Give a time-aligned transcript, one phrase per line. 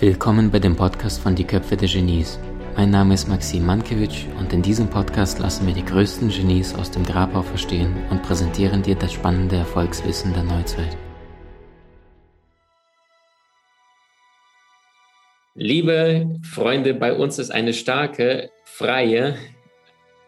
[0.00, 2.38] Willkommen bei dem Podcast von Die Köpfe der Genies.
[2.74, 6.90] Mein Name ist Maxim Mankewitsch und in diesem Podcast lassen wir die größten Genies aus
[6.90, 10.96] dem Grabau verstehen und präsentieren dir das spannende Erfolgswissen der Neuzeit.
[15.54, 19.34] Liebe Freunde, bei uns ist eine starke, freie,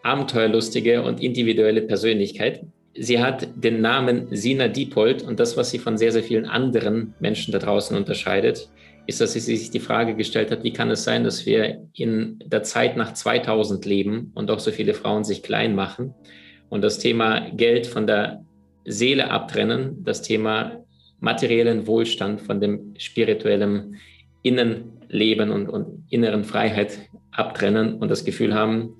[0.03, 2.63] abenteuerlustige und individuelle Persönlichkeit.
[2.93, 7.15] Sie hat den Namen Sina Diepold und das, was sie von sehr, sehr vielen anderen
[7.19, 8.69] Menschen da draußen unterscheidet,
[9.05, 12.39] ist, dass sie sich die Frage gestellt hat, wie kann es sein, dass wir in
[12.45, 16.13] der Zeit nach 2000 leben und auch so viele Frauen sich klein machen
[16.69, 18.45] und das Thema Geld von der
[18.85, 20.83] Seele abtrennen, das Thema
[21.19, 23.97] materiellen Wohlstand von dem spirituellen
[24.41, 26.99] Innenleben und, und inneren Freiheit
[27.31, 28.95] abtrennen und das Gefühl haben,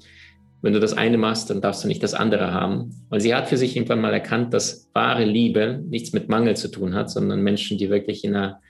[0.61, 2.91] wenn du das eine machst, dann darfst du nicht das andere haben.
[3.09, 6.69] Weil sie hat für sich irgendwann mal erkannt, dass wahre Liebe nichts mit Mangel zu
[6.69, 8.61] tun hat, sondern Menschen, die wirklich in einer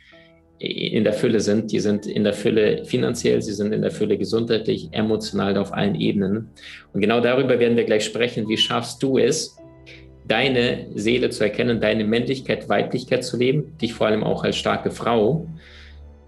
[0.64, 1.72] in der Fülle sind.
[1.72, 5.95] Die sind in der Fülle finanziell, sie sind in der Fülle gesundheitlich, emotional auf allen
[5.95, 6.50] Ebenen.
[6.94, 8.47] Und genau darüber werden wir gleich sprechen.
[8.47, 9.58] Wie schaffst du es,
[10.25, 14.89] deine Seele zu erkennen, deine Männlichkeit, Weiblichkeit zu leben, dich vor allem auch als starke
[14.89, 15.47] Frau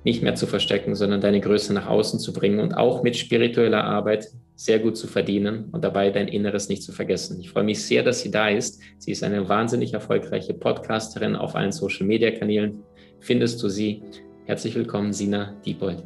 [0.03, 3.85] nicht mehr zu verstecken, sondern deine Größe nach außen zu bringen und auch mit spiritueller
[3.85, 7.39] Arbeit sehr gut zu verdienen und dabei dein Inneres nicht zu vergessen.
[7.39, 8.81] Ich freue mich sehr, dass sie da ist.
[8.99, 12.83] Sie ist eine wahnsinnig erfolgreiche Podcasterin auf allen Social-Media-Kanälen.
[13.19, 14.03] Findest du sie
[14.45, 16.03] Herzlich willkommen, Sina Diebold.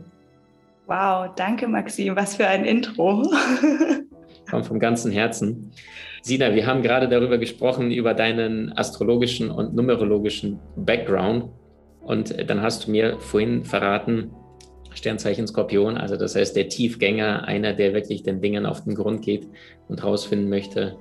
[0.87, 3.21] Wow, danke Maxim, was für ein Intro.
[4.49, 5.71] Kommt vom ganzen Herzen.
[6.21, 11.49] Sina, wir haben gerade darüber gesprochen, über deinen astrologischen und numerologischen Background.
[12.01, 14.31] Und dann hast du mir vorhin verraten,
[14.93, 19.21] Sternzeichen Skorpion, also das heißt der Tiefgänger, einer, der wirklich den Dingen auf den Grund
[19.21, 19.49] geht
[19.89, 20.97] und herausfinden möchte,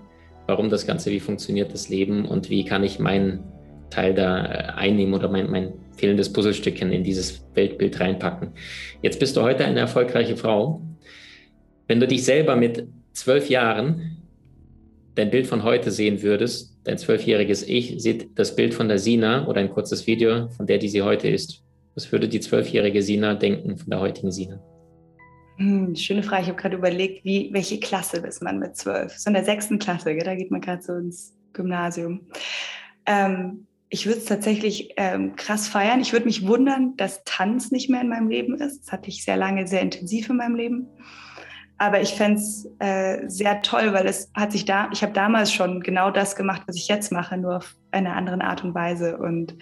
[0.48, 3.44] warum das Ganze, wie funktioniert das Leben und wie kann ich meinen
[3.90, 8.52] Teil da äh, einnehmen oder mein, mein fehlendes Puzzlestückchen in dieses Weltbild reinpacken.
[9.02, 10.82] Jetzt bist du heute eine erfolgreiche Frau.
[11.86, 14.18] Wenn du dich selber mit zwölf Jahren
[15.14, 19.46] dein Bild von heute sehen würdest, dein zwölfjähriges Ich sieht das Bild von der Sina
[19.46, 21.64] oder ein kurzes Video von der, die sie heute ist.
[21.94, 24.60] Was würde die zwölfjährige Sina denken von der heutigen Sina?
[25.56, 26.42] Hm, schöne Frage.
[26.42, 29.12] Ich habe gerade überlegt, wie, welche Klasse ist man mit zwölf?
[29.18, 30.24] So in der sechsten Klasse, gell?
[30.24, 32.28] da geht man gerade so ins Gymnasium.
[33.04, 36.00] Ähm, ich würde es tatsächlich ähm, krass feiern.
[36.00, 38.82] Ich würde mich wundern, dass Tanz nicht mehr in meinem Leben ist.
[38.82, 40.88] Das hatte ich sehr lange, sehr intensiv in meinem Leben.
[41.78, 45.52] Aber ich fände es äh, sehr toll, weil es hat sich da, ich habe damals
[45.52, 49.16] schon genau das gemacht, was ich jetzt mache, nur auf eine andere Art und Weise.
[49.16, 49.56] Und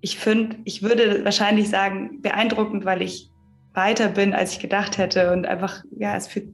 [0.00, 3.30] ich finde, ich würde wahrscheinlich sagen, beeindruckend, weil ich
[3.72, 5.32] weiter bin, als ich gedacht hätte.
[5.32, 6.50] Und einfach, ja, es fühlt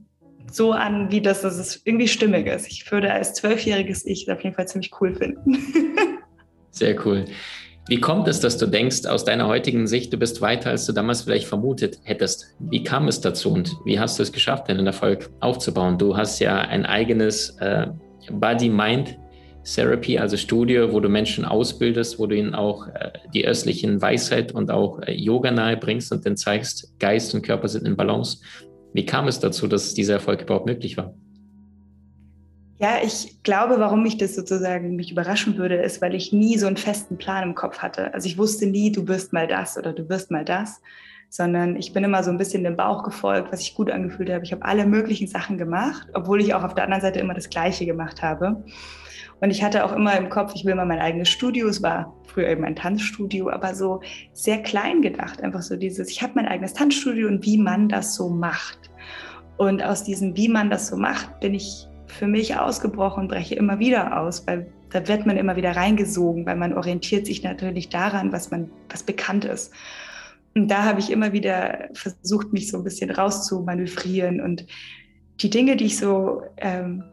[0.49, 2.67] so an, wie das, dass es irgendwie stimmig ist.
[2.67, 5.57] Ich würde als zwölfjähriges Ich auf jeden Fall ziemlich cool finden.
[6.71, 7.25] Sehr cool.
[7.87, 10.93] Wie kommt es, dass du denkst, aus deiner heutigen Sicht, du bist weiter, als du
[10.93, 12.55] damals vielleicht vermutet hättest?
[12.59, 15.97] Wie kam es dazu und wie hast du es geschafft, deinen Erfolg aufzubauen?
[15.97, 17.87] Du hast ja ein eigenes äh,
[18.31, 19.17] Body-Mind
[19.63, 24.51] Therapy, also Studio, wo du Menschen ausbildest, wo du ihnen auch äh, die östlichen Weisheit
[24.53, 28.39] und auch äh, Yoga nahe bringst und dann zeigst, Geist und Körper sind in Balance.
[28.93, 31.13] Wie kam es dazu, dass dieser Erfolg überhaupt möglich war?
[32.81, 36.65] Ja, ich glaube, warum mich das sozusagen mich überraschen würde, ist, weil ich nie so
[36.65, 38.11] einen festen Plan im Kopf hatte.
[38.15, 40.81] Also ich wusste nie, du wirst mal das oder du wirst mal das,
[41.29, 44.43] sondern ich bin immer so ein bisschen dem Bauch gefolgt, was ich gut angefühlt habe.
[44.43, 47.51] Ich habe alle möglichen Sachen gemacht, obwohl ich auch auf der anderen Seite immer das
[47.51, 48.63] Gleiche gemacht habe.
[49.41, 51.67] Und ich hatte auch immer im Kopf, ich will mal mein eigenes Studio.
[51.67, 54.01] Es war früher eben ein Tanzstudio, aber so
[54.33, 55.43] sehr klein gedacht.
[55.43, 58.89] Einfach so dieses, ich habe mein eigenes Tanzstudio und wie man das so macht.
[59.57, 63.79] Und aus diesem, wie man das so macht, bin ich für mich ausgebrochen breche immer
[63.79, 68.31] wieder aus, weil da wird man immer wieder reingesogen, weil man orientiert sich natürlich daran,
[68.31, 69.73] was man, was bekannt ist.
[70.53, 74.65] Und da habe ich immer wieder versucht, mich so ein bisschen rauszumanövrieren und
[75.39, 77.03] die Dinge, die ich so ähm,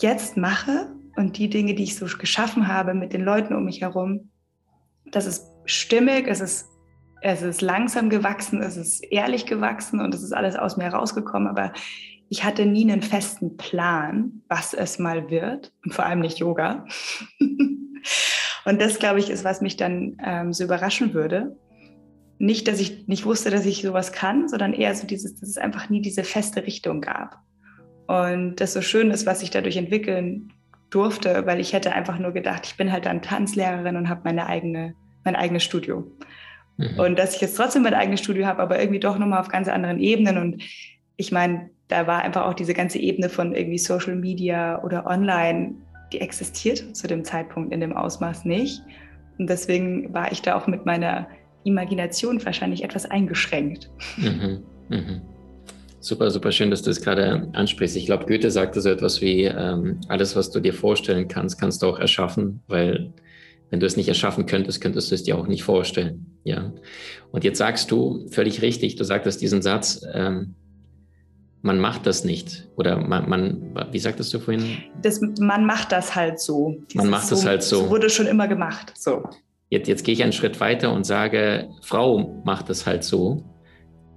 [0.00, 3.80] jetzt mache und die Dinge, die ich so geschaffen habe mit den Leuten um mich
[3.80, 4.30] herum,
[5.10, 6.68] das ist stimmig, es ist,
[7.20, 11.48] es ist langsam gewachsen, es ist ehrlich gewachsen und es ist alles aus mir rausgekommen,
[11.48, 11.72] aber
[12.28, 16.86] ich hatte nie einen festen Plan, was es mal wird und vor allem nicht Yoga.
[17.38, 21.56] und das, glaube ich, ist, was mich dann ähm, so überraschen würde.
[22.38, 25.58] Nicht, dass ich nicht wusste, dass ich sowas kann, sondern eher so dieses, dass es
[25.58, 27.38] einfach nie diese feste Richtung gab.
[28.06, 30.52] Und das so schön ist, was ich dadurch entwickeln
[30.90, 34.46] durfte, weil ich hätte einfach nur gedacht, ich bin halt dann Tanzlehrerin und habe meine
[34.46, 34.94] eigene,
[35.24, 36.10] mein eigenes Studio.
[36.76, 36.98] Mhm.
[36.98, 39.68] Und dass ich jetzt trotzdem mein eigenes Studio habe, aber irgendwie doch nochmal auf ganz
[39.68, 40.38] anderen Ebenen.
[40.38, 40.62] Und
[41.16, 45.74] ich meine, da war einfach auch diese ganze Ebene von irgendwie Social Media oder Online,
[46.12, 48.82] die existiert zu dem Zeitpunkt in dem Ausmaß nicht.
[49.38, 51.28] Und deswegen war ich da auch mit meiner
[51.64, 53.90] Imagination wahrscheinlich etwas eingeschränkt.
[54.16, 55.22] Mhm, mh.
[56.00, 57.96] Super, super schön, dass du es gerade ansprichst.
[57.96, 61.82] Ich glaube, Goethe sagte so etwas wie, ähm, alles, was du dir vorstellen kannst, kannst
[61.82, 63.14] du auch erschaffen, weil
[63.70, 66.38] wenn du es nicht erschaffen könntest, könntest du es dir auch nicht vorstellen.
[66.44, 66.74] Ja.
[67.32, 70.54] Und jetzt sagst du völlig richtig, du sagtest diesen Satz, ähm,
[71.64, 72.68] man macht das nicht.
[72.76, 74.82] Oder man, man, wie sagtest du vorhin?
[75.00, 76.76] Das, man macht das halt so.
[76.90, 77.84] Dieses man macht das halt so.
[77.84, 78.92] So wurde schon immer gemacht.
[78.96, 79.22] So.
[79.70, 83.42] Jetzt, jetzt gehe ich einen Schritt weiter und sage, Frau macht das halt so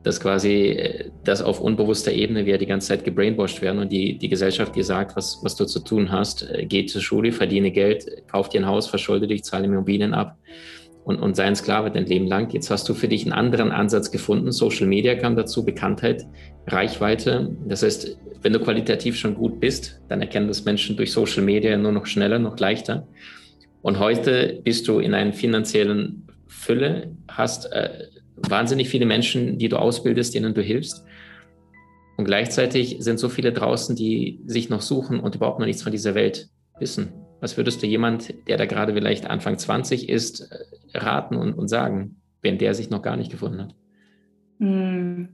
[0.03, 4.17] dass quasi äh, das auf unbewusster Ebene wir die ganze Zeit gebrainwashed werden und die,
[4.17, 7.71] die Gesellschaft dir sagt, was, was du zu tun hast, äh, geh zur Schule, verdiene
[7.71, 10.37] Geld, kauf dir ein Haus, verschulde dich, zahle Immobilien ab
[11.07, 12.51] und, und sei ein Sklave dein Leben lang.
[12.51, 14.51] Jetzt hast du für dich einen anderen Ansatz gefunden.
[14.51, 16.27] Social Media kam dazu, Bekanntheit,
[16.67, 17.55] Reichweite.
[17.65, 21.77] Das heißt, wenn du qualitativ schon gut bist, dann erkennen das Menschen durch Social Media
[21.77, 23.07] nur noch schneller, noch leichter.
[23.81, 29.77] Und heute bist du in einer finanziellen Fülle, hast äh, wahnsinnig viele Menschen, die du
[29.77, 31.05] ausbildest, denen du hilfst.
[32.17, 35.93] Und gleichzeitig sind so viele draußen, die sich noch suchen und überhaupt noch nichts von
[35.93, 36.49] dieser Welt
[36.81, 37.13] wissen.
[37.39, 41.67] Was würdest du jemand, der da gerade vielleicht Anfang 20 ist, äh, raten und, und
[41.67, 43.75] sagen, wenn der sich noch gar nicht gefunden hat?
[44.59, 45.29] Hm.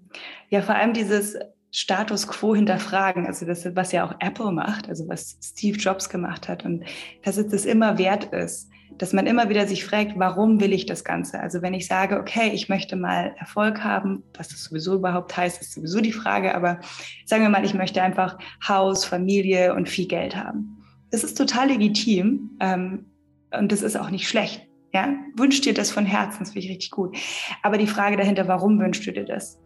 [0.50, 1.38] Ja, vor allem dieses
[1.72, 6.48] Status quo hinterfragen, also das, was ja auch Apple macht, also was Steve Jobs gemacht
[6.48, 6.84] hat und
[7.24, 8.70] dass es das immer wert ist,
[9.00, 11.40] dass man immer wieder sich fragt, warum will ich das Ganze?
[11.40, 15.62] Also wenn ich sage, okay, ich möchte mal Erfolg haben, was das sowieso überhaupt heißt,
[15.62, 16.80] ist sowieso die Frage, aber
[17.26, 20.78] sagen wir mal, ich möchte einfach Haus, Familie und viel Geld haben.
[21.10, 23.06] Das ist total legitim ähm,
[23.52, 24.68] und das ist auch nicht schlecht.
[24.94, 27.18] Ja, wünsch dir das von Herzen, das finde ich richtig gut.
[27.64, 29.60] Aber die Frage dahinter, warum wünschst du dir das?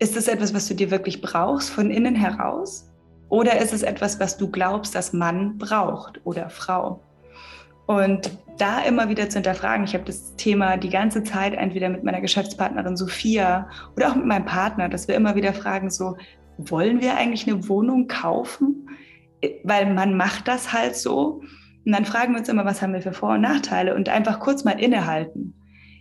[0.00, 2.90] Ist das etwas, was du dir wirklich brauchst, von innen heraus?
[3.28, 7.00] Oder ist es etwas, was du glaubst, dass Mann braucht oder Frau?
[7.86, 12.02] Und da immer wieder zu hinterfragen, ich habe das Thema die ganze Zeit entweder mit
[12.02, 16.16] meiner Geschäftspartnerin Sophia oder auch mit meinem Partner, dass wir immer wieder fragen, so,
[16.58, 18.88] wollen wir eigentlich eine Wohnung kaufen?
[19.62, 21.42] Weil man macht das halt so.
[21.84, 24.40] Und dann fragen wir uns immer, was haben wir für Vor- und Nachteile und einfach
[24.40, 25.54] kurz mal innehalten.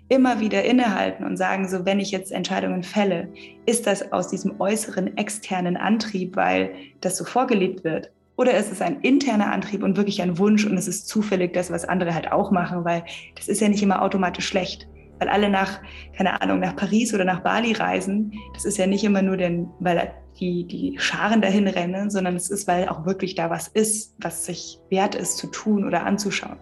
[0.10, 3.30] Immer wieder innehalten und sagen, so, wenn ich jetzt Entscheidungen fälle,
[3.66, 6.72] ist das aus diesem äußeren, externen Antrieb, weil
[7.02, 8.12] das so vorgelebt wird?
[8.36, 11.72] Oder ist es ein interner Antrieb und wirklich ein Wunsch und es ist zufällig das,
[11.72, 13.04] was andere halt auch machen, weil
[13.36, 14.88] das ist ja nicht immer automatisch schlecht.
[15.20, 15.80] Weil alle nach,
[16.18, 19.68] keine Ahnung, nach Paris oder nach Bali reisen, das ist ja nicht immer nur denn,
[19.80, 24.16] weil die, die Scharen dahin rennen, sondern es ist, weil auch wirklich da was ist,
[24.20, 26.58] was sich wert ist zu tun oder anzuschauen.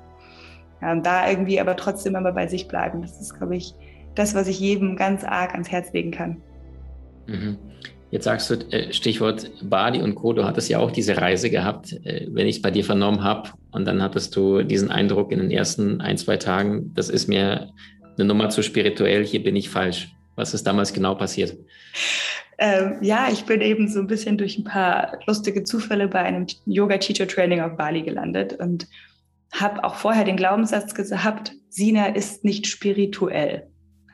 [0.81, 3.73] Ja, und da irgendwie aber trotzdem immer bei sich bleiben, das ist, glaube ich,
[4.15, 6.37] das, was ich jedem ganz arg ans Herz legen kann.
[7.27, 7.57] Mhm.
[8.09, 10.33] Jetzt sagst du äh, Stichwort Bali und Co.
[10.33, 13.51] Du hattest ja auch diese Reise gehabt, äh, wenn ich es bei dir vernommen habe.
[13.71, 17.69] Und dann hattest du diesen Eindruck in den ersten ein, zwei Tagen, das ist mir
[18.17, 20.13] eine Nummer zu spirituell, hier bin ich falsch.
[20.41, 21.55] Was ist damals genau passiert?
[22.57, 26.47] Ähm, ja, ich bin eben so ein bisschen durch ein paar lustige Zufälle bei einem
[26.65, 28.87] Yoga-Teacher-Training auf Bali gelandet und
[29.53, 33.67] habe auch vorher den Glaubenssatz gehabt, Sina ist nicht spirituell.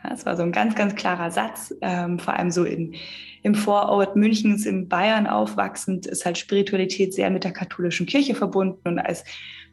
[0.04, 2.96] Das war so ein ganz, ganz klarer Satz, ähm, vor allem so in,
[3.44, 8.86] im Vorort Münchens in Bayern aufwachsend, ist halt Spiritualität sehr mit der katholischen Kirche verbunden.
[8.86, 9.24] Und als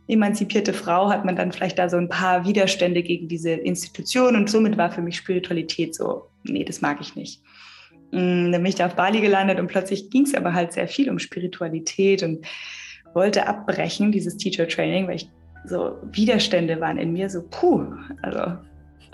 [0.06, 4.36] emanzipierte Frau hat man dann vielleicht da so ein paar Widerstände gegen diese Institution.
[4.36, 7.42] Und somit war für mich Spiritualität so, nee, das mag ich nicht.
[8.12, 10.88] Mm, dann bin ich da auf Bali gelandet und plötzlich ging es aber halt sehr
[10.88, 12.46] viel um Spiritualität und
[13.14, 15.28] wollte abbrechen, dieses Teacher Training, weil ich
[15.66, 17.86] so Widerstände waren in mir, so puh,
[18.22, 18.58] also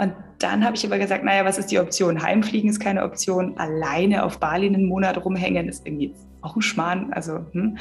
[0.00, 2.22] und dann habe ich aber gesagt, naja, was ist die Option?
[2.22, 3.58] Heimfliegen ist keine Option.
[3.58, 7.12] Alleine auf Bali einen Monat rumhängen ist irgendwie auch ein Schmarrn.
[7.12, 7.76] Also, hm.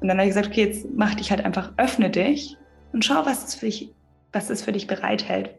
[0.00, 2.56] Und dann habe ich gesagt, okay, jetzt mach dich halt einfach, öffne dich
[2.92, 3.92] und schau, was es für dich,
[4.32, 5.50] was es für dich bereithält.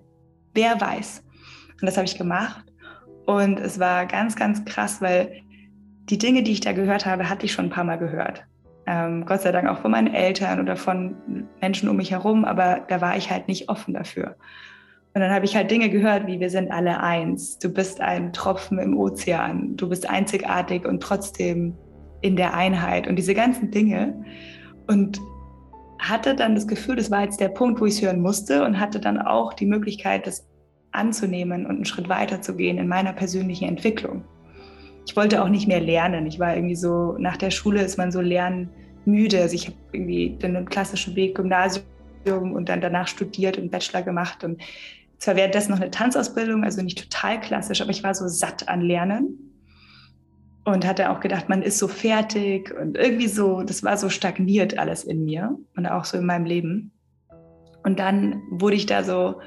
[0.54, 1.24] Wer weiß.
[1.82, 2.71] Und das habe ich gemacht.
[3.32, 5.42] Und es war ganz, ganz krass, weil
[6.10, 8.44] die Dinge, die ich da gehört habe, hatte ich schon ein paar Mal gehört.
[8.86, 11.16] Ähm, Gott sei Dank auch von meinen Eltern oder von
[11.62, 14.36] Menschen um mich herum, aber da war ich halt nicht offen dafür.
[15.14, 17.58] Und dann habe ich halt Dinge gehört, wie wir sind alle eins.
[17.58, 19.78] Du bist ein Tropfen im Ozean.
[19.78, 21.78] Du bist einzigartig und trotzdem
[22.20, 24.26] in der Einheit und diese ganzen Dinge.
[24.88, 25.22] Und
[26.00, 28.80] hatte dann das Gefühl, das war jetzt der Punkt, wo ich es hören musste und
[28.80, 30.51] hatte dann auch die Möglichkeit, das
[30.92, 34.24] anzunehmen und einen Schritt weiter zu gehen in meiner persönlichen Entwicklung.
[35.06, 36.26] Ich wollte auch nicht mehr lernen.
[36.28, 39.42] Ich war irgendwie so, nach der Schule ist man so lernmüde.
[39.42, 41.84] Also ich habe irgendwie den klassischen Weg Gymnasium
[42.54, 44.62] und dann danach studiert und Bachelor gemacht und
[45.22, 48.82] zwar währenddessen noch eine Tanzausbildung, also nicht total klassisch, aber ich war so satt an
[48.82, 49.52] Lernen
[50.66, 54.80] und hatte auch gedacht, man ist so fertig und irgendwie so, das war so stagniert
[54.80, 56.92] alles in mir und auch so in meinem Leben.
[57.84, 59.42] Und dann wurde ich da so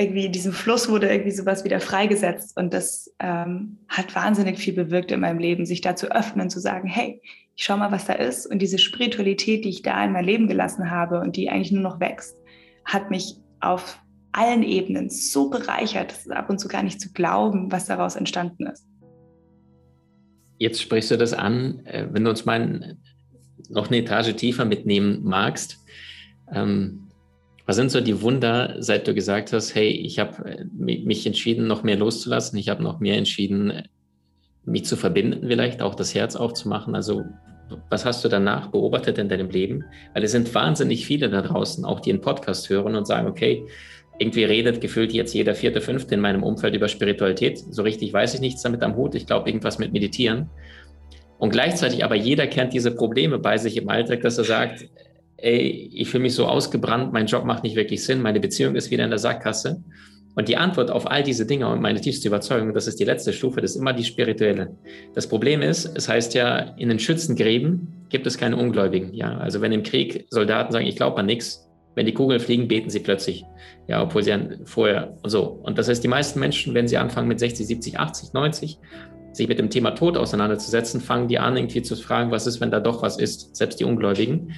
[0.00, 4.72] irgendwie in diesem Fluss wurde irgendwie sowas wieder freigesetzt und das ähm, hat wahnsinnig viel
[4.72, 7.20] bewirkt in meinem Leben, sich da zu öffnen, zu sagen, hey,
[7.54, 10.48] ich schau mal, was da ist und diese Spiritualität, die ich da in mein Leben
[10.48, 12.34] gelassen habe und die eigentlich nur noch wächst,
[12.86, 14.00] hat mich auf
[14.32, 18.16] allen Ebenen so bereichert, dass es ab und zu gar nicht zu glauben, was daraus
[18.16, 18.86] entstanden ist.
[20.56, 22.96] Jetzt sprichst du das an, äh, wenn du uns mal
[23.68, 25.78] noch eine Etage tiefer mitnehmen magst.
[26.52, 27.09] Ähm,
[27.70, 31.68] was sind so die Wunder, seit du gesagt hast, hey, ich habe äh, mich entschieden,
[31.68, 33.84] noch mehr loszulassen, ich habe noch mehr entschieden,
[34.64, 36.96] mich zu verbinden, vielleicht auch das Herz aufzumachen?
[36.96, 37.22] Also
[37.88, 39.84] was hast du danach beobachtet in deinem Leben?
[40.14, 43.64] Weil es sind wahnsinnig viele da draußen, auch die einen Podcast hören und sagen, okay,
[44.18, 47.58] irgendwie redet gefühlt jetzt jeder vierte, fünfte in meinem Umfeld über Spiritualität.
[47.70, 49.14] So richtig weiß ich nichts damit am Hut.
[49.14, 50.50] Ich glaube, irgendwas mit Meditieren.
[51.38, 54.86] Und gleichzeitig aber jeder kennt diese Probleme bei sich im Alltag, dass er sagt,
[55.42, 58.90] ey, ich fühle mich so ausgebrannt, mein Job macht nicht wirklich Sinn, meine Beziehung ist
[58.90, 59.82] wieder in der Sackgasse.
[60.36, 63.32] Und die Antwort auf all diese Dinge und meine tiefste Überzeugung, das ist die letzte
[63.32, 64.76] Stufe, das ist immer die spirituelle.
[65.14, 69.12] Das Problem ist, es heißt ja, in den Schützengräben gibt es keine Ungläubigen.
[69.12, 72.68] Ja, also wenn im Krieg Soldaten sagen, ich glaube an nichts, wenn die Kugeln fliegen,
[72.68, 73.44] beten sie plötzlich.
[73.88, 74.32] Ja, obwohl sie
[74.64, 75.60] vorher so.
[75.62, 78.78] Und das heißt, die meisten Menschen, wenn sie anfangen mit 60, 70, 80, 90,
[79.32, 82.70] sich mit dem Thema Tod auseinanderzusetzen, fangen die an, irgendwie zu fragen, was ist, wenn
[82.70, 84.52] da doch was ist, selbst die Ungläubigen.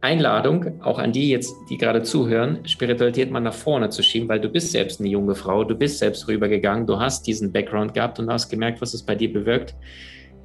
[0.00, 4.40] Einladung, auch an die jetzt, die gerade zuhören, Spiritualität mal nach vorne zu schieben, weil
[4.40, 8.18] du bist selbst eine junge Frau, du bist selbst rübergegangen, du hast diesen Background gehabt
[8.18, 9.74] und hast gemerkt, was es bei dir bewirkt.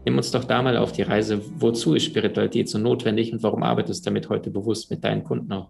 [0.06, 3.62] Nimm uns doch da mal auf die Reise, wozu ist Spiritualität so notwendig und warum
[3.62, 5.70] arbeitest du damit heute bewusst mit deinen Kunden auch?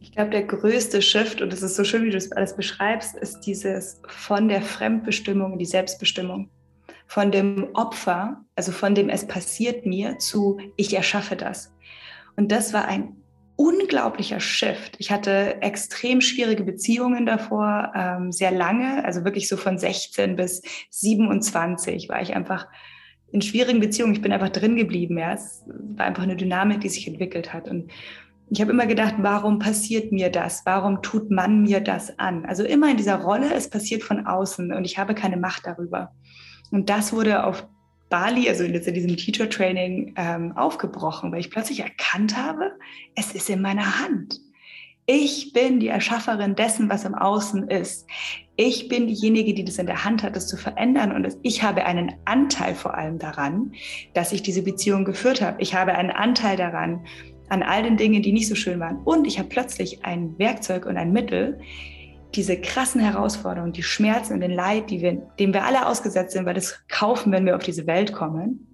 [0.00, 3.16] Ich glaube, der größte Shift, und es ist so schön, wie du das alles beschreibst,
[3.16, 6.50] ist dieses von der Fremdbestimmung in die Selbstbestimmung.
[7.06, 11.72] Von dem Opfer, also von dem es passiert mir, zu ich erschaffe das.
[12.36, 13.16] Und das war ein
[13.56, 14.96] unglaublicher Shift.
[14.98, 20.62] Ich hatte extrem schwierige Beziehungen davor, ähm, sehr lange, also wirklich so von 16 bis
[20.90, 22.66] 27 war ich einfach
[23.30, 24.14] in schwierigen Beziehungen.
[24.14, 25.18] Ich bin einfach drin geblieben.
[25.18, 25.32] Ja.
[25.32, 27.68] Es war einfach eine Dynamik, die sich entwickelt hat.
[27.68, 27.90] Und
[28.50, 30.62] ich habe immer gedacht, warum passiert mir das?
[30.66, 32.44] Warum tut man mir das an?
[32.44, 36.12] Also immer in dieser Rolle, es passiert von außen und ich habe keine Macht darüber.
[36.70, 37.66] Und das wurde auf
[38.12, 42.72] Bali, also in diesem Teacher Training, ähm, aufgebrochen, weil ich plötzlich erkannt habe,
[43.14, 44.38] es ist in meiner Hand.
[45.06, 48.06] Ich bin die Erschafferin dessen, was im Außen ist.
[48.56, 51.10] Ich bin diejenige, die das in der Hand hat, das zu verändern.
[51.10, 53.72] Und ich habe einen Anteil vor allem daran,
[54.12, 55.56] dass ich diese Beziehung geführt habe.
[55.62, 57.06] Ich habe einen Anteil daran,
[57.48, 58.98] an all den Dingen, die nicht so schön waren.
[59.04, 61.60] Und ich habe plötzlich ein Werkzeug und ein Mittel,
[62.34, 66.46] diese krassen Herausforderungen, die Schmerzen und den Leid, die wir, dem wir alle ausgesetzt sind,
[66.46, 68.66] weil das kaufen, wenn wir auf diese Welt kommen.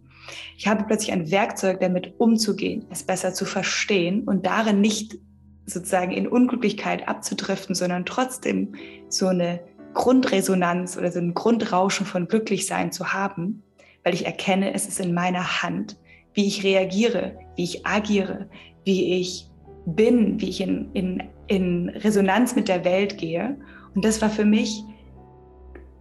[0.56, 5.18] Ich habe plötzlich ein Werkzeug, damit umzugehen, es besser zu verstehen und darin nicht
[5.66, 8.74] sozusagen in Unglücklichkeit abzudriften, sondern trotzdem
[9.08, 9.60] so eine
[9.94, 13.62] Grundresonanz oder so ein Grundrauschen von Glücklichsein zu haben,
[14.04, 15.96] weil ich erkenne, es ist in meiner Hand,
[16.34, 18.48] wie ich reagiere, wie ich agiere,
[18.84, 19.48] wie ich
[19.86, 23.56] bin, wie ich in, in in Resonanz mit der Welt gehe.
[23.94, 24.84] Und das war für mich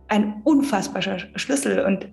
[0.08, 1.84] ein unfassbarer Schlüssel.
[1.86, 2.08] Und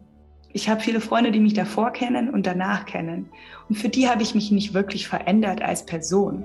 [0.52, 3.28] ich habe viele Freunde, die mich davor kennen und danach kennen.
[3.68, 6.44] Und für die habe ich mich nicht wirklich verändert als Person.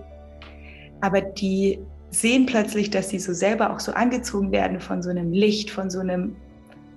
[1.01, 1.79] Aber die
[2.11, 5.89] sehen plötzlich, dass sie so selber auch so angezogen werden von so einem Licht, von
[5.89, 6.35] so einem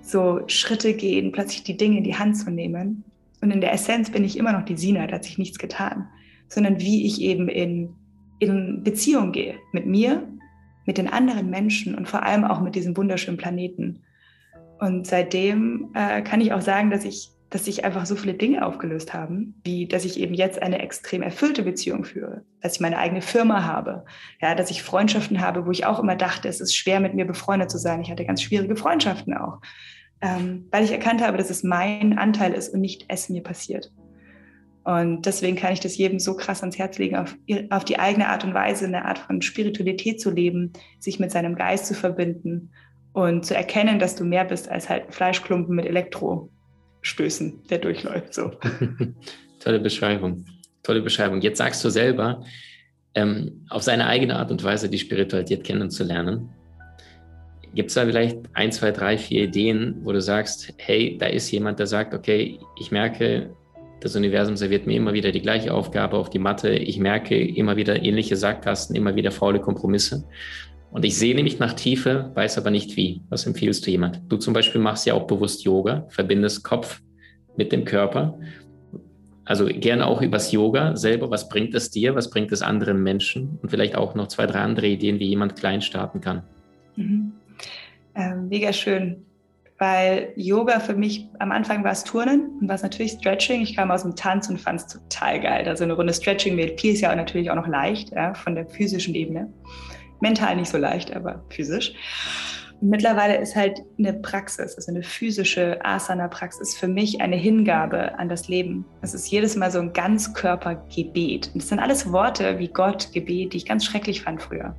[0.00, 3.04] so Schritte gehen, plötzlich die Dinge in die Hand zu nehmen.
[3.40, 6.08] Und in der Essenz bin ich immer noch die Sina, da hat sich nichts getan,
[6.48, 7.94] sondern wie ich eben in
[8.42, 10.28] in Beziehung gehe mit mir,
[10.84, 14.02] mit den anderen Menschen und vor allem auch mit diesem wunderschönen Planeten.
[14.80, 18.66] Und seitdem äh, kann ich auch sagen, dass ich, dass sich einfach so viele Dinge
[18.66, 22.98] aufgelöst haben, wie dass ich eben jetzt eine extrem erfüllte Beziehung führe, dass ich meine
[22.98, 24.04] eigene Firma habe,
[24.40, 27.26] ja, dass ich Freundschaften habe, wo ich auch immer dachte, es ist schwer, mit mir
[27.26, 28.00] befreundet zu sein.
[28.00, 29.60] Ich hatte ganz schwierige Freundschaften auch,
[30.20, 33.92] ähm, weil ich erkannt habe, dass es mein Anteil ist und nicht es mir passiert.
[34.84, 37.36] Und deswegen kann ich das jedem so krass ans Herz legen, auf,
[37.70, 41.54] auf die eigene Art und Weise, eine Art von Spiritualität zu leben, sich mit seinem
[41.54, 42.70] Geist zu verbinden
[43.12, 48.34] und zu erkennen, dass du mehr bist als halt Fleischklumpen mit Elektrostößen, der durchläuft.
[48.34, 48.50] So.
[49.60, 50.46] Tolle Beschreibung.
[50.82, 51.40] Tolle Beschreibung.
[51.40, 52.42] Jetzt sagst du selber,
[53.14, 56.48] ähm, auf seine eigene Art und Weise die Spiritualität kennenzulernen.
[57.74, 61.50] Gibt es da vielleicht ein, zwei, drei, vier Ideen, wo du sagst, hey, da ist
[61.50, 63.54] jemand, der sagt, okay, ich merke,
[64.02, 66.70] das Universum serviert mir immer wieder die gleiche Aufgabe auf die Matte.
[66.70, 70.24] Ich merke immer wieder ähnliche Sackgassen, immer wieder faule Kompromisse.
[70.90, 73.22] Und ich sehe nämlich nach Tiefe, weiß aber nicht wie.
[73.30, 74.20] Was empfiehlst du jemand?
[74.28, 77.00] Du zum Beispiel machst ja auch bewusst Yoga, verbindest Kopf
[77.56, 78.38] mit dem Körper.
[79.44, 81.30] Also gerne auch übers Yoga selber.
[81.30, 82.14] Was bringt es dir?
[82.14, 83.58] Was bringt es anderen Menschen?
[83.62, 86.42] Und vielleicht auch noch zwei, drei andere Ideen, wie jemand klein starten kann.
[86.96, 87.32] Mhm.
[88.14, 89.24] Ähm, mega schön,
[89.82, 93.62] weil Yoga für mich am Anfang war es Turnen und war es natürlich Stretching.
[93.62, 95.66] Ich kam aus dem Tanz und fand es total geil.
[95.66, 98.68] Also eine Runde Stretching mir fiel es ja natürlich auch noch leicht ja, von der
[98.68, 99.52] physischen Ebene.
[100.20, 101.94] Mental nicht so leicht, aber physisch.
[102.80, 108.28] Und mittlerweile ist halt eine Praxis, also eine physische Asana-Praxis für mich eine Hingabe an
[108.28, 108.84] das Leben.
[109.00, 111.50] Es ist jedes Mal so ein Ganzkörpergebet.
[111.54, 114.76] Und das sind alles Worte wie Gott, Gebet, die ich ganz schrecklich fand früher.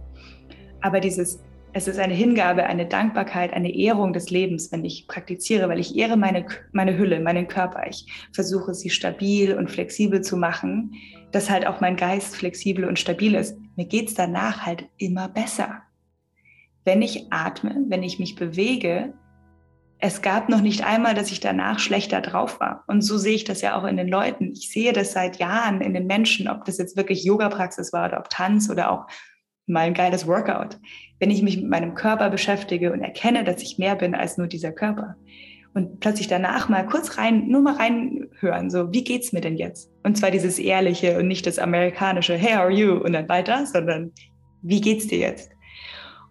[0.80, 5.68] Aber dieses es ist eine Hingabe, eine Dankbarkeit, eine Ehrung des Lebens, wenn ich praktiziere,
[5.70, 7.88] weil ich ehre meine, meine Hülle, meinen Körper.
[7.90, 10.94] Ich versuche sie stabil und flexibel zu machen,
[11.32, 13.58] dass halt auch mein Geist flexibel und stabil ist.
[13.76, 15.82] Mir geht es danach halt immer besser.
[16.86, 19.14] Wenn ich atme, wenn ich mich bewege,
[19.98, 22.84] es gab noch nicht einmal, dass ich danach schlechter drauf war.
[22.88, 24.52] Und so sehe ich das ja auch in den Leuten.
[24.52, 28.20] Ich sehe das seit Jahren in den Menschen, ob das jetzt wirklich Yoga-Praxis war oder
[28.20, 29.08] ob Tanz oder auch
[29.66, 30.80] mal ein geiles Workout.
[31.20, 34.48] Wenn ich mich mit meinem Körper beschäftige und erkenne, dass ich mehr bin als nur
[34.48, 35.16] dieser Körper.
[35.74, 39.90] Und plötzlich danach mal kurz rein, nur mal reinhören, so, wie geht's mir denn jetzt?
[40.04, 42.94] Und zwar dieses ehrliche und nicht das amerikanische, hey, how are you?
[42.98, 44.12] Und dann weiter, sondern,
[44.62, 45.52] wie geht's dir jetzt?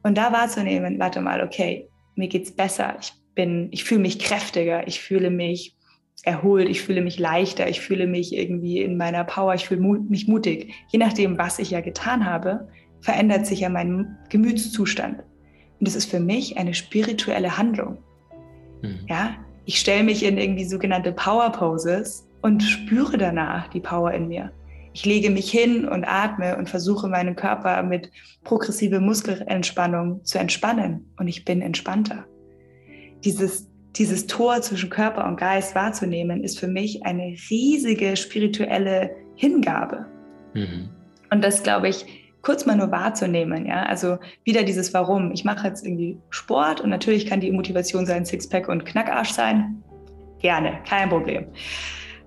[0.02, 2.96] Und da wahrzunehmen, warte mal, okay, mir geht's besser.
[3.00, 4.86] Ich bin, ich fühle mich kräftiger.
[4.86, 5.76] Ich fühle mich
[6.24, 6.68] erholt.
[6.68, 7.68] Ich fühle mich leichter.
[7.68, 9.54] Ich fühle mich irgendwie in meiner Power.
[9.54, 10.72] Ich fühle mich mutig.
[10.88, 12.68] Je nachdem, was ich ja getan habe,
[13.02, 15.18] verändert sich ja mein Gemütszustand.
[15.18, 17.98] Und das ist für mich eine spirituelle Handlung.
[18.80, 19.00] Mhm.
[19.08, 24.28] Ja, ich stelle mich in irgendwie sogenannte Power Poses und spüre danach die Power in
[24.28, 24.52] mir.
[24.94, 28.10] Ich lege mich hin und atme und versuche meinen Körper mit
[28.44, 32.26] progressiver Muskelentspannung zu entspannen und ich bin entspannter.
[33.24, 40.06] Dieses, dieses Tor zwischen Körper und Geist wahrzunehmen, ist für mich eine riesige spirituelle Hingabe.
[40.54, 40.90] Mhm.
[41.30, 43.66] Und das, glaube ich, kurz mal nur wahrzunehmen.
[43.66, 43.84] Ja?
[43.84, 45.32] Also wieder dieses Warum.
[45.32, 49.82] Ich mache jetzt irgendwie Sport und natürlich kann die Motivation sein Sixpack und Knackarsch sein.
[50.40, 51.46] Gerne, kein Problem.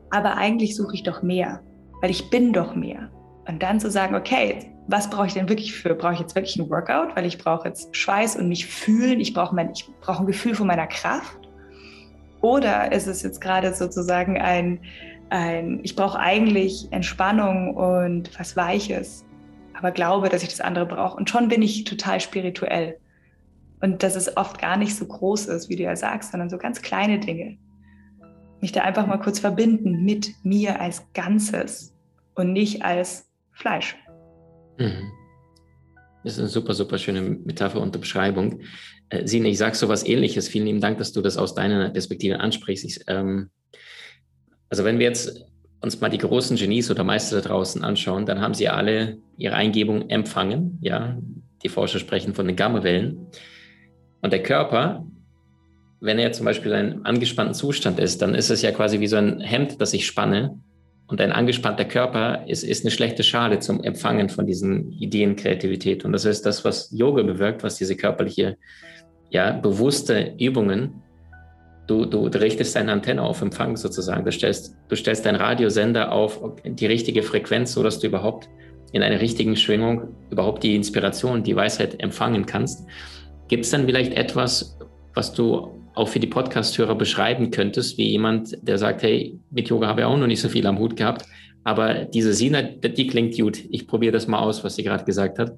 [0.09, 1.61] Aber eigentlich suche ich doch mehr,
[2.01, 3.11] weil ich bin doch mehr.
[3.47, 5.95] Und dann zu sagen, okay, was brauche ich denn wirklich für?
[5.95, 9.33] Brauche ich jetzt wirklich ein Workout, weil ich brauche jetzt Schweiß und mich fühlen, ich
[9.33, 11.39] brauche mein, ich brauche ein Gefühl von meiner Kraft?
[12.41, 14.79] Oder ist es jetzt gerade sozusagen ein,
[15.29, 19.25] ein ich brauche eigentlich Entspannung und was Weiches?
[19.77, 21.17] Aber glaube, dass ich das andere brauche.
[21.17, 22.97] Und schon bin ich total spirituell.
[23.81, 26.57] Und dass es oft gar nicht so groß ist, wie du ja sagst, sondern so
[26.57, 27.57] ganz kleine Dinge.
[28.61, 31.93] Mich da einfach mal kurz verbinden mit mir als Ganzes
[32.35, 33.97] und nicht als Fleisch.
[34.79, 35.11] Mhm.
[36.23, 38.61] Das ist eine super, super schöne Metapher und Beschreibung.
[39.09, 40.47] Äh, Sine, ich sage so was ähnliches.
[40.47, 42.85] Vielen lieben Dank, dass du das aus deiner Perspektive ansprichst.
[42.85, 43.51] Ich, ähm,
[44.69, 45.45] also wenn wir jetzt
[45.85, 49.55] uns mal die großen Genies oder Meister da draußen anschauen, dann haben sie alle ihre
[49.55, 50.79] Eingebung empfangen.
[50.81, 51.17] Ja,
[51.63, 53.27] die Forscher sprechen von den Gammawellen.
[54.21, 55.05] Und der Körper,
[56.01, 59.07] wenn er zum Beispiel in einem angespannten Zustand ist, dann ist es ja quasi wie
[59.07, 60.59] so ein Hemd, das ich spanne.
[61.07, 66.03] Und ein angespannter Körper ist, ist eine schlechte Schale zum Empfangen von diesen Ideen, Kreativität.
[66.03, 68.57] Und das ist das, was Yoga bewirkt, was diese körperliche,
[69.29, 71.03] ja, bewusste Übungen
[71.87, 74.25] Du, du, du richtest deine Antenne auf Empfang sozusagen.
[74.25, 78.49] Du stellst, du stellst deinen Radiosender auf die richtige Frequenz, so dass du überhaupt
[78.91, 82.87] in einer richtigen Schwingung überhaupt die Inspiration, die Weisheit empfangen kannst.
[83.47, 84.77] Gibt es dann vielleicht etwas,
[85.13, 89.87] was du auch für die Podcast-Hörer beschreiben könntest, wie jemand, der sagt, hey, mit Yoga
[89.87, 91.25] habe ich auch noch nicht so viel am Hut gehabt,
[91.63, 93.63] aber diese Sina, die klingt gut.
[93.69, 95.57] Ich probiere das mal aus, was sie gerade gesagt hat.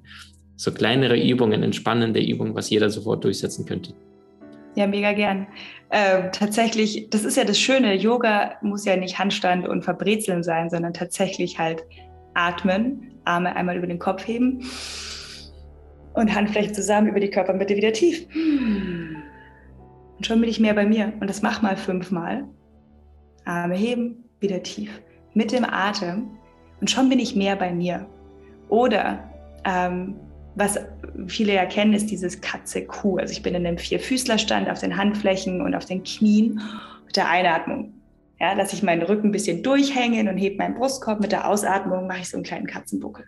[0.56, 3.94] So kleinere Übungen, entspannende Übungen, was jeder sofort durchsetzen könnte.
[4.78, 5.48] Ja, mega gern.
[5.90, 10.70] Ähm, tatsächlich, das ist ja das Schöne, Yoga muss ja nicht Handstand und Verbrezeln sein,
[10.70, 11.84] sondern tatsächlich halt
[12.36, 14.64] atmen, Arme einmal über den Kopf heben
[16.14, 18.28] und Handflächen zusammen über die Körpermitte wieder tief.
[18.36, 21.12] Und schon bin ich mehr bei mir.
[21.22, 22.44] Und das mach mal fünfmal.
[23.46, 25.02] Arme heben, wieder tief.
[25.34, 26.38] Mit dem Atem.
[26.82, 28.06] Und schon bin ich mehr bei mir.
[28.70, 29.28] Oder
[29.66, 30.20] ähm,
[30.54, 30.80] was
[31.28, 33.18] viele ja kennen, ist dieses Katze-Kuh.
[33.18, 36.62] Also ich bin in einem Vierfüßlerstand auf den Handflächen und auf den Knien
[37.06, 37.94] mit der Einatmung.
[38.40, 41.20] Ja, lasse ich meinen Rücken ein bisschen durchhängen und hebe meinen Brustkorb.
[41.20, 43.26] Mit der Ausatmung mache ich so einen kleinen Katzenbuckel.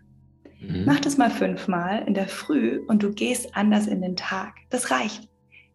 [0.61, 0.83] Mhm.
[0.85, 4.53] Mach das mal fünfmal in der Früh und du gehst anders in den Tag.
[4.69, 5.27] Das reicht.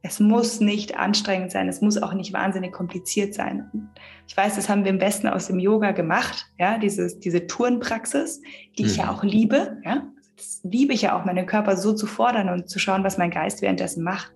[0.06, 3.88] Es muss nicht anstrengend sein, es muss auch nicht wahnsinnig kompliziert sein.
[4.28, 8.42] Ich weiß, das haben wir im Besten aus dem Yoga gemacht, ja, dieses, diese Tourenpraxis,
[8.76, 8.88] die mhm.
[8.88, 9.10] ich ja mhm.
[9.10, 12.78] auch liebe, ja, das liebe ich ja auch, meinen Körper so zu fordern und zu
[12.78, 14.32] schauen, was mein Geist währenddessen macht.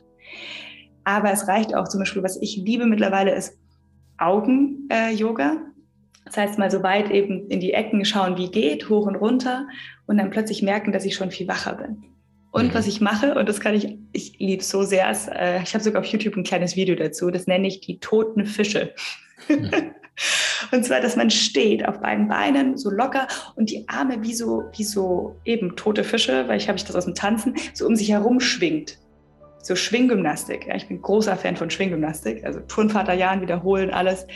[1.05, 3.59] Aber es reicht auch zum Beispiel, was ich liebe mittlerweile, ist
[4.19, 5.53] Augen-Yoga.
[5.53, 5.57] Äh,
[6.27, 9.67] das heißt, mal so weit eben in die Ecken schauen, wie geht, hoch und runter
[10.07, 12.05] und dann plötzlich merken, dass ich schon viel wacher bin.
[12.51, 12.75] Und mhm.
[12.75, 15.83] was ich mache, und das kann ich, ich liebe so sehr, ist, äh, ich habe
[15.83, 18.93] sogar auf YouTube ein kleines Video dazu, das nenne ich die toten Fische.
[19.49, 19.71] Mhm.
[20.73, 23.27] und zwar, dass man steht auf beiden Beinen, so locker
[23.57, 26.97] und die Arme wie so, wie so eben tote Fische, weil ich habe ich das
[26.97, 28.99] aus dem Tanzen, so um sich herum schwingt
[29.69, 30.67] so Schwinggymnastik.
[30.67, 34.27] Ja, ich bin großer Fan von Schwinggymnastik, also Turnvater Jahren wiederholen, alles.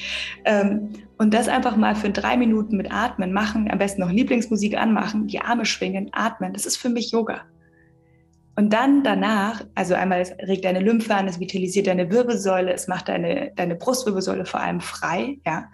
[0.44, 4.76] Ähm, und das einfach mal für drei Minuten mit Atmen machen, am besten noch Lieblingsmusik
[4.76, 6.52] anmachen, die Arme schwingen, atmen.
[6.52, 7.42] Das ist für mich Yoga.
[8.62, 12.86] Und dann danach, also einmal es regt deine Lymphe an, es vitalisiert deine Wirbelsäule, es
[12.86, 15.64] macht deine, deine Brustwirbelsäule vor allem frei, ja.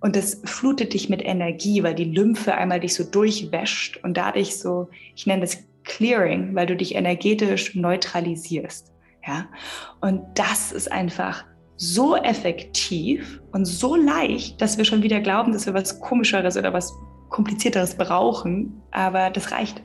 [0.00, 4.56] Und das flutet dich mit Energie, weil die Lymphe einmal dich so durchwäscht und dadurch
[4.56, 8.94] so, ich nenne das Clearing, weil du dich energetisch neutralisierst.
[9.26, 9.44] Ja?
[10.00, 11.44] Und das ist einfach
[11.76, 16.72] so effektiv und so leicht, dass wir schon wieder glauben, dass wir was Komischeres oder
[16.72, 16.94] was
[17.28, 18.80] Komplizierteres brauchen.
[18.90, 19.82] Aber das reicht.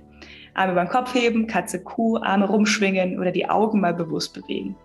[0.58, 4.76] Arme beim Kopf heben, Katze, Kuh, Arme rumschwingen oder die Augen mal bewusst bewegen.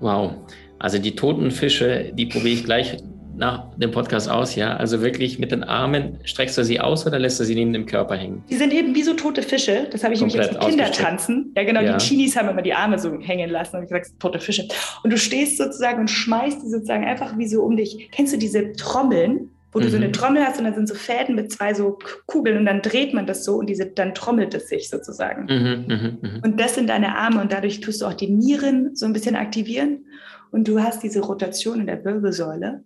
[0.00, 0.32] Wow.
[0.78, 2.96] Also die toten Fische, die probiere ich gleich
[3.36, 4.76] nach dem Podcast aus, ja?
[4.76, 7.86] Also wirklich mit den Armen, streckst du sie aus oder lässt du sie neben dem
[7.86, 8.44] Körper hängen?
[8.50, 9.88] Die sind eben wie so tote Fische.
[9.90, 11.52] Das habe ich nämlich jetzt Kindertanzen.
[11.56, 11.96] Ja, genau, ja.
[11.96, 14.68] die Chinis haben immer die Arme so hängen lassen und gesagt, tote Fische.
[15.02, 18.10] Und du stehst sozusagen und schmeißt die sozusagen einfach wie so um dich.
[18.12, 19.50] Kennst du diese Trommeln?
[19.72, 19.90] Wo du mhm.
[19.90, 20.12] so eine mhm.
[20.12, 23.26] Trommel hast und dann sind so Fäden mit zwei so Kugeln und dann dreht man
[23.26, 25.44] das so und diese, dann trommelt es sich sozusagen.
[25.44, 26.40] Mhm, mh, mh.
[26.44, 29.36] Und das sind deine Arme und dadurch tust du auch die Nieren so ein bisschen
[29.36, 30.06] aktivieren
[30.50, 32.84] und du hast diese Rotation in der Wirbelsäule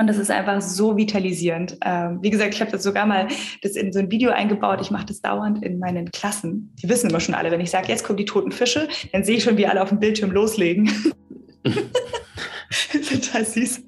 [0.00, 1.76] und das ist einfach so vitalisierend.
[1.84, 3.28] Ähm, wie gesagt, ich habe das sogar mal
[3.62, 4.78] das in so ein Video eingebaut.
[4.80, 6.74] Ich mache das dauernd in meinen Klassen.
[6.82, 9.36] Die wissen immer schon alle, wenn ich sage, jetzt kommen die toten Fische, dann sehe
[9.36, 10.90] ich schon, wie alle auf dem Bildschirm loslegen.
[12.92, 13.82] Total süß.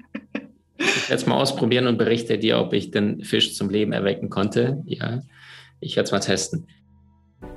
[0.84, 4.30] Ich werde es mal ausprobieren und berichte dir, ob ich den Fisch zum Leben erwecken
[4.30, 4.82] konnte.
[4.86, 5.22] Ja,
[5.80, 6.66] ich werde es mal testen.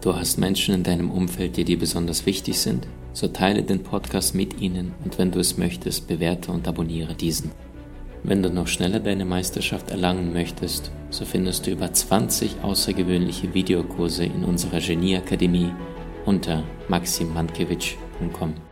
[0.02, 2.88] Du hast Menschen in deinem Umfeld, die dir besonders wichtig sind?
[3.14, 7.52] So teile den Podcast mit ihnen und wenn du es möchtest, bewerte und abonniere diesen.
[8.24, 14.26] Wenn du noch schneller deine Meisterschaft erlangen möchtest, so findest du über 20 außergewöhnliche Videokurse
[14.26, 15.72] in unserer Genieakademie
[16.26, 18.65] unter maximmankiewicz.com.